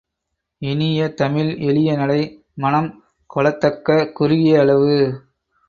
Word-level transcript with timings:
இனிய 0.61 1.09
தமிழ், 1.13 1.57
எளிய 1.59 1.95
நடை, 1.95 2.21
மனம் 2.55 2.89
கொளத்தக்க 3.35 4.11
குறுகிய 4.11 4.59
அளவு. 4.59 4.97